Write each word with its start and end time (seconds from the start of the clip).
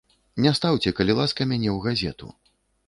Не 0.45 0.53
стаўце, 0.59 0.93
калі 1.01 1.17
ласка, 1.21 1.41
мяне 1.53 1.69
ў 1.77 1.89
газету. 1.89 2.27